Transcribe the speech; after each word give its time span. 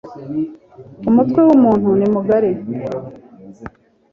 umutwe 1.09 1.39
mumuntu 1.49 1.89
ni 1.99 2.07
mugari 2.13 2.51